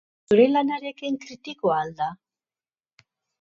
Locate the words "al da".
1.83-2.09